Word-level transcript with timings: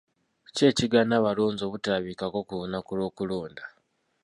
Ki 0.55 0.61
ekigaana 0.69 1.13
abalonzi 1.17 1.61
obutalabikako 1.65 2.39
ku 2.47 2.53
lunaku 2.59 2.91
lw'okulonda? 2.99 3.63